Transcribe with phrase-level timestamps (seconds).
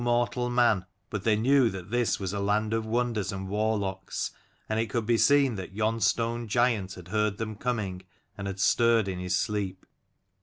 [0.01, 2.73] They were afraid of no mortal man, but they knew that this was a land
[2.73, 4.31] of wonders and war locks,
[4.67, 8.01] and it could be seen that yon stone giant had heard them coming
[8.35, 9.85] and had stirred in his sleep.